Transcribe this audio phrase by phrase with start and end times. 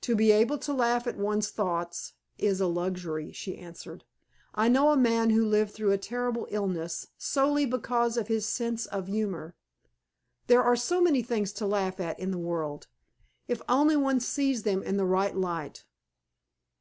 [0.00, 4.02] "To be able to laugh at one's thoughts is a luxury," she answered.
[4.56, 8.86] "I know a man who lived through a terrible illness solely because of his sense
[8.86, 9.54] of humor.
[10.48, 12.88] There are so many things to laugh at in the world,
[13.46, 15.84] if only one sees them in the right light.